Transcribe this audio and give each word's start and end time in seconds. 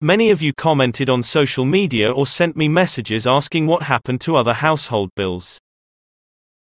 Many 0.00 0.30
of 0.30 0.40
you 0.40 0.54
commented 0.54 1.10
on 1.10 1.22
social 1.22 1.66
media 1.66 2.10
or 2.10 2.26
sent 2.26 2.56
me 2.56 2.68
messages 2.68 3.26
asking 3.26 3.66
what 3.66 3.82
happened 3.82 4.22
to 4.22 4.36
other 4.36 4.54
household 4.54 5.10
bills. 5.14 5.58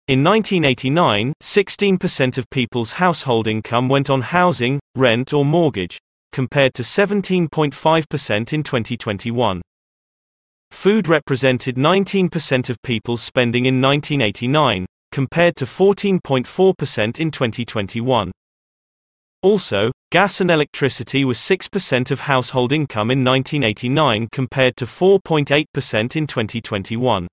In 0.07 0.23
1989, 0.23 1.33
16% 1.43 2.37
of 2.37 2.49
people's 2.49 2.93
household 2.93 3.45
income 3.45 3.89
went 3.89 4.09
on 4.09 4.21
housing, 4.21 4.79
rent 4.95 5.33
or 5.33 5.43
mortgage, 5.43 5.97
compared 6.31 6.73
to 6.75 6.81
17.5% 6.81 8.53
in 8.53 8.63
2021. 8.63 9.61
Food 10.71 11.09
represented 11.09 11.75
19% 11.75 12.69
of 12.69 12.81
people's 12.83 13.21
spending 13.21 13.65
in 13.65 13.81
1989, 13.81 14.85
compared 15.11 15.57
to 15.57 15.65
14.4% 15.65 17.19
in 17.19 17.29
2021. 17.29 18.31
Also, 19.43 19.91
gas 20.11 20.39
and 20.39 20.49
electricity 20.49 21.25
was 21.25 21.37
6% 21.37 22.11
of 22.11 22.21
household 22.21 22.71
income 22.71 23.11
in 23.11 23.25
1989 23.25 24.29
compared 24.31 24.77
to 24.77 24.85
4.8% 24.85 26.15
in 26.15 26.27
2021. 26.27 27.27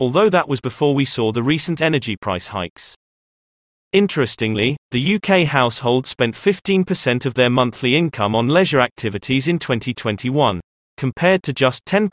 Although 0.00 0.30
that 0.30 0.48
was 0.48 0.62
before 0.62 0.94
we 0.94 1.04
saw 1.04 1.30
the 1.30 1.42
recent 1.42 1.82
energy 1.82 2.16
price 2.16 2.48
hikes. 2.48 2.94
Interestingly, 3.92 4.76
the 4.92 5.16
UK 5.16 5.46
household 5.46 6.06
spent 6.06 6.34
15% 6.34 7.26
of 7.26 7.34
their 7.34 7.50
monthly 7.50 7.94
income 7.94 8.34
on 8.34 8.48
leisure 8.48 8.80
activities 8.80 9.46
in 9.46 9.58
2021, 9.58 10.60
compared 10.96 11.42
to 11.42 11.52
just 11.52 11.84
10% 11.84 12.04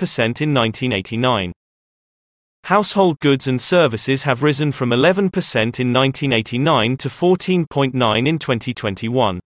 in 0.42 0.54
1989. 0.54 1.54
Household 2.66 3.20
goods 3.22 3.48
and 3.48 3.62
services 3.62 4.24
have 4.24 4.44
risen 4.44 4.74
from 4.74 4.90
11% 4.90 5.32
in 5.80 5.94
1989 5.94 6.98
to 6.98 7.08
14.9 7.08 8.28
in 8.28 8.40
2021. 8.40 9.40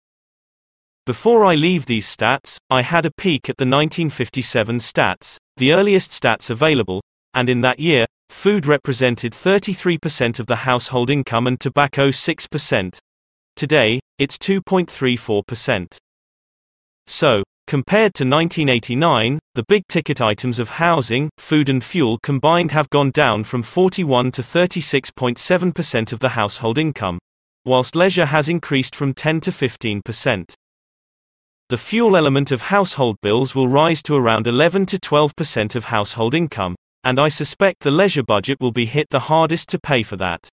Before 1.05 1.45
I 1.45 1.57
leave 1.57 1.87
these 1.87 2.07
stats, 2.07 2.59
I 2.71 2.83
had 2.83 3.05
a 3.05 3.11
peek 3.11 3.49
at 3.49 3.57
the 3.57 3.65
1957 3.65 4.79
stats, 4.79 5.39
the 5.57 5.73
earliest 5.73 6.13
stats 6.13 6.51
available, 6.51 7.01
and 7.35 7.49
in 7.49 7.63
that 7.63 7.81
year, 7.81 8.07
food 8.31 8.67
represented 8.67 9.33
33% 9.33 10.39
of 10.39 10.47
the 10.47 10.57
household 10.57 11.11
income 11.11 11.47
and 11.47 11.59
tobacco 11.59 12.09
6%. 12.09 12.99
Today, 13.57 14.01
it's 14.19 14.39
2.34%. 14.39 15.97
So, 17.07 17.43
Compared 17.69 18.15
to 18.15 18.25
1989, 18.25 19.39
the 19.55 19.65
big 19.69 19.87
ticket 19.89 20.23
items 20.23 20.59
of 20.59 20.71
housing, 20.81 21.29
food 21.37 21.69
and 21.69 21.85
fuel 21.85 22.19
combined 22.23 22.71
have 22.71 22.89
gone 22.89 23.11
down 23.11 23.45
from 23.45 23.63
41 23.63 24.31
to 24.33 24.41
36.7% 24.41 26.13
of 26.15 26.21
the 26.21 26.31
household 26.31 26.79
income, 26.79 27.19
whilst 27.67 27.95
leisure 27.95 28.25
has 28.25 28.49
increased 28.49 28.97
from 28.97 29.13
10 29.13 29.41
to 29.41 29.51
15%. 29.51 30.55
The 31.69 31.77
fuel 31.77 32.17
element 32.17 32.51
of 32.51 32.63
household 32.63 33.17
bills 33.21 33.55
will 33.55 33.69
rise 33.69 34.03
to 34.05 34.15
around 34.15 34.47
11 34.47 34.87
to 34.87 34.99
12% 34.99 35.75
of 35.75 35.85
household 35.85 36.35
income, 36.35 36.75
and 37.05 37.19
I 37.19 37.29
suspect 37.29 37.81
the 37.81 37.91
leisure 37.91 38.23
budget 38.23 38.61
will 38.61 38.73
be 38.73 38.87
hit 38.87 39.11
the 39.11 39.21
hardest 39.21 39.69
to 39.71 39.79
pay 39.79 40.03
for 40.03 40.17
that. 40.17 40.49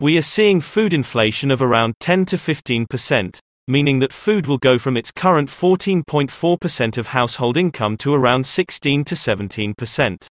We 0.00 0.16
are 0.16 0.22
seeing 0.22 0.60
food 0.60 0.92
inflation 0.92 1.50
of 1.50 1.60
around 1.60 1.94
10 2.00 2.24
to 2.26 2.36
15%, 2.36 3.38
meaning 3.66 3.98
that 3.98 4.12
food 4.12 4.46
will 4.46 4.58
go 4.58 4.78
from 4.78 4.96
its 4.96 5.12
current 5.12 5.48
14.4% 5.50 6.98
of 6.98 7.08
household 7.08 7.56
income 7.56 7.96
to 7.98 8.14
around 8.14 8.46
16 8.46 9.04
to 9.04 9.14
17%. 9.14 10.26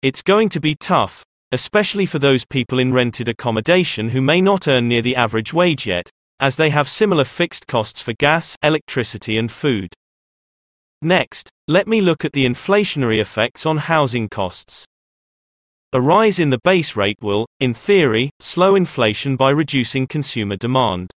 It's 0.00 0.22
going 0.22 0.48
to 0.48 0.60
be 0.60 0.74
tough, 0.74 1.22
especially 1.52 2.06
for 2.06 2.18
those 2.18 2.44
people 2.44 2.78
in 2.78 2.92
rented 2.92 3.28
accommodation 3.28 4.08
who 4.08 4.22
may 4.22 4.40
not 4.40 4.66
earn 4.66 4.88
near 4.88 5.02
the 5.02 5.16
average 5.16 5.52
wage 5.52 5.86
yet, 5.86 6.08
as 6.40 6.56
they 6.56 6.70
have 6.70 6.88
similar 6.88 7.24
fixed 7.24 7.66
costs 7.66 8.00
for 8.00 8.14
gas, 8.14 8.56
electricity, 8.62 9.36
and 9.36 9.52
food. 9.52 9.92
Next, 11.04 11.50
let 11.66 11.88
me 11.88 12.00
look 12.00 12.24
at 12.24 12.32
the 12.32 12.46
inflationary 12.46 13.20
effects 13.20 13.66
on 13.66 13.76
housing 13.76 14.28
costs. 14.28 14.84
A 15.92 16.00
rise 16.00 16.38
in 16.38 16.50
the 16.50 16.60
base 16.62 16.96
rate 16.96 17.18
will, 17.20 17.44
in 17.58 17.74
theory, 17.74 18.30
slow 18.38 18.76
inflation 18.76 19.34
by 19.34 19.50
reducing 19.50 20.06
consumer 20.06 20.54
demand. 20.54 21.10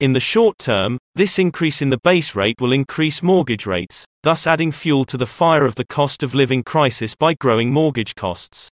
In 0.00 0.14
the 0.14 0.18
short 0.18 0.56
term, 0.58 0.96
this 1.14 1.38
increase 1.38 1.82
in 1.82 1.90
the 1.90 2.00
base 2.02 2.34
rate 2.34 2.58
will 2.58 2.72
increase 2.72 3.22
mortgage 3.22 3.66
rates, 3.66 4.06
thus 4.22 4.46
adding 4.46 4.72
fuel 4.72 5.04
to 5.04 5.18
the 5.18 5.26
fire 5.26 5.66
of 5.66 5.74
the 5.74 5.84
cost 5.84 6.22
of 6.22 6.34
living 6.34 6.62
crisis 6.62 7.14
by 7.14 7.34
growing 7.34 7.70
mortgage 7.70 8.14
costs. 8.14 8.70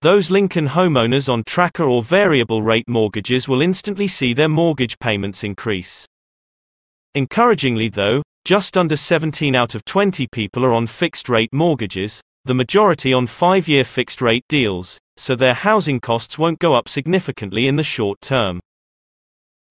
Those 0.00 0.30
Lincoln 0.30 0.68
homeowners 0.68 1.30
on 1.30 1.44
tracker 1.44 1.84
or 1.84 2.02
variable 2.02 2.62
rate 2.62 2.88
mortgages 2.88 3.46
will 3.46 3.60
instantly 3.60 4.08
see 4.08 4.32
their 4.32 4.48
mortgage 4.48 4.98
payments 4.98 5.44
increase. 5.44 6.06
Encouragingly, 7.14 7.88
though, 7.88 8.22
just 8.48 8.78
under 8.78 8.96
17 8.96 9.54
out 9.54 9.74
of 9.74 9.84
20 9.84 10.26
people 10.28 10.64
are 10.64 10.72
on 10.72 10.86
fixed 10.86 11.28
rate 11.28 11.52
mortgages, 11.52 12.22
the 12.46 12.54
majority 12.54 13.12
on 13.12 13.26
five 13.26 13.68
year 13.68 13.84
fixed 13.84 14.22
rate 14.22 14.44
deals, 14.48 14.96
so 15.18 15.34
their 15.36 15.52
housing 15.52 16.00
costs 16.00 16.38
won't 16.38 16.58
go 16.58 16.72
up 16.72 16.88
significantly 16.88 17.66
in 17.66 17.76
the 17.76 17.82
short 17.82 18.18
term. 18.22 18.58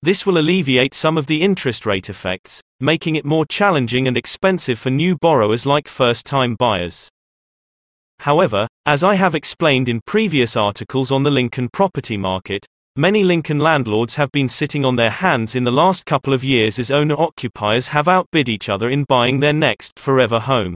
This 0.04 0.28
will 0.28 0.38
alleviate 0.38 0.94
some 0.94 1.18
of 1.18 1.26
the 1.26 1.42
interest 1.42 1.88
rate 1.88 2.08
effects, 2.08 2.62
making 2.80 3.16
it 3.16 3.26
more 3.26 3.48
challenging 3.48 4.08
and 4.08 4.16
expensive 4.16 4.78
for 4.78 4.92
new 4.92 5.18
borrowers 5.18 5.66
like 5.66 5.88
first-time 5.88 6.54
buyers. 6.54 7.10
However, 8.20 8.68
as 8.86 9.04
I 9.04 9.16
have 9.16 9.34
explained 9.34 9.90
in 9.90 10.02
previous 10.06 10.56
articles 10.56 11.12
on 11.12 11.24
the 11.24 11.32
Lincoln 11.32 11.70
property 11.74 12.16
market, 12.16 12.64
many 12.98 13.24
Lincoln 13.24 13.60
landlords 13.60 14.16
have 14.16 14.32
been 14.32 14.50
sitting 14.50 14.84
on 14.84 14.96
their 14.96 15.12
hands 15.12 15.56
in 15.56 15.64
the 15.64 15.72
last 15.72 16.06
couple 16.06 16.34
of 16.34 16.44
years 16.44 16.80
as 16.80 16.90
owner-occupiers 16.90 17.90
have 17.90 18.08
outbid 18.08 18.50
each 18.50 18.70
other 18.70 18.90
in 18.90 19.04
buying 19.04 19.40
their 19.40 19.54
next 19.54 20.00
forever 20.00 20.40
home. 20.40 20.76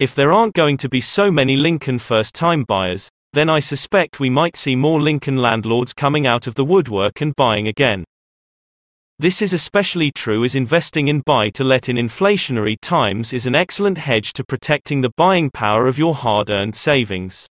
If 0.00 0.14
there 0.14 0.32
aren't 0.32 0.54
going 0.54 0.78
to 0.78 0.88
be 0.88 1.00
so 1.00 1.30
many 1.30 1.56
Lincoln 1.56 1.98
first-time 1.98 2.64
buyers, 2.64 3.08
then 3.34 3.50
I 3.50 3.60
suspect 3.60 4.20
we 4.20 4.30
might 4.30 4.56
see 4.56 4.74
more 4.74 5.00
Lincoln 5.00 5.36
landlords 5.36 5.92
coming 5.92 6.26
out 6.26 6.46
of 6.46 6.54
the 6.54 6.64
woodwork 6.64 7.20
and 7.20 7.36
buying 7.36 7.68
again. 7.68 8.04
This 9.18 9.42
is 9.42 9.52
especially 9.52 10.10
true 10.10 10.44
as 10.44 10.56
investing 10.56 11.06
in 11.08 11.20
buy 11.20 11.50
to 11.50 11.62
let 11.62 11.88
in 11.88 11.96
inflationary 11.96 12.76
times 12.80 13.32
is 13.32 13.46
an 13.46 13.54
excellent 13.54 13.98
hedge 13.98 14.32
to 14.32 14.44
protecting 14.44 15.02
the 15.02 15.12
buying 15.16 15.50
power 15.50 15.86
of 15.86 15.98
your 15.98 16.14
hard 16.14 16.50
earned 16.50 16.74
savings. 16.74 17.46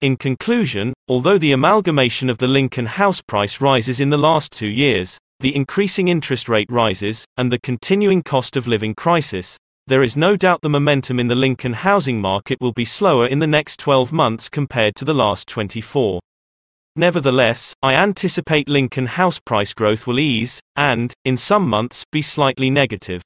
In 0.00 0.16
conclusion, 0.16 0.94
although 1.08 1.38
the 1.38 1.50
amalgamation 1.50 2.30
of 2.30 2.38
the 2.38 2.46
Lincoln 2.46 2.86
house 2.86 3.20
price 3.20 3.60
rises 3.60 3.98
in 4.00 4.10
the 4.10 4.16
last 4.16 4.52
two 4.52 4.68
years, 4.68 5.18
the 5.40 5.56
increasing 5.56 6.06
interest 6.06 6.48
rate 6.48 6.70
rises, 6.70 7.24
and 7.36 7.50
the 7.50 7.58
continuing 7.58 8.22
cost 8.22 8.56
of 8.56 8.68
living 8.68 8.94
crisis, 8.94 9.56
there 9.88 10.04
is 10.04 10.16
no 10.16 10.36
doubt 10.36 10.62
the 10.62 10.70
momentum 10.70 11.18
in 11.18 11.26
the 11.26 11.34
Lincoln 11.34 11.72
housing 11.72 12.20
market 12.20 12.60
will 12.60 12.72
be 12.72 12.84
slower 12.84 13.26
in 13.26 13.40
the 13.40 13.46
next 13.48 13.80
12 13.80 14.12
months 14.12 14.48
compared 14.48 14.94
to 14.94 15.04
the 15.04 15.14
last 15.14 15.48
24. 15.48 16.20
Nevertheless, 16.94 17.74
I 17.82 17.94
anticipate 17.94 18.68
Lincoln 18.68 19.06
house 19.06 19.40
price 19.40 19.74
growth 19.74 20.06
will 20.06 20.20
ease, 20.20 20.60
and, 20.76 21.12
in 21.24 21.36
some 21.36 21.68
months, 21.68 22.04
be 22.12 22.22
slightly 22.22 22.70
negative. 22.70 23.20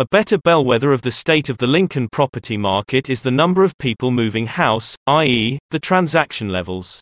A 0.00 0.06
better 0.06 0.38
bellwether 0.38 0.92
of 0.92 1.02
the 1.02 1.10
state 1.10 1.48
of 1.48 1.58
the 1.58 1.66
Lincoln 1.66 2.08
property 2.08 2.56
market 2.56 3.10
is 3.10 3.22
the 3.22 3.32
number 3.32 3.64
of 3.64 3.76
people 3.78 4.12
moving 4.12 4.46
house, 4.46 4.94
i.e., 5.08 5.58
the 5.72 5.80
transaction 5.80 6.50
levels. 6.50 7.00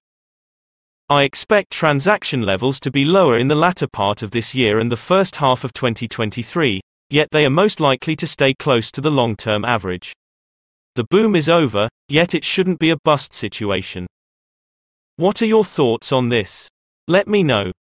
I 1.10 1.24
expect 1.24 1.70
transaction 1.70 2.40
levels 2.40 2.80
to 2.80 2.90
be 2.90 3.04
lower 3.04 3.36
in 3.36 3.48
the 3.48 3.54
latter 3.54 3.86
part 3.86 4.22
of 4.22 4.30
this 4.30 4.54
year 4.54 4.78
and 4.78 4.90
the 4.90 4.96
first 4.96 5.36
half 5.36 5.62
of 5.62 5.74
2023, 5.74 6.80
yet 7.10 7.28
they 7.32 7.44
are 7.44 7.50
most 7.50 7.80
likely 7.80 8.16
to 8.16 8.26
stay 8.26 8.54
close 8.54 8.90
to 8.92 9.02
the 9.02 9.10
long 9.10 9.36
term 9.36 9.62
average. 9.62 10.14
The 10.94 11.04
boom 11.04 11.36
is 11.36 11.50
over, 11.50 11.90
yet 12.08 12.34
it 12.34 12.44
shouldn't 12.44 12.78
be 12.78 12.88
a 12.88 12.98
bust 13.04 13.34
situation. 13.34 14.06
What 15.16 15.42
are 15.42 15.46
your 15.46 15.66
thoughts 15.66 16.12
on 16.12 16.30
this? 16.30 16.70
Let 17.08 17.28
me 17.28 17.42
know. 17.42 17.72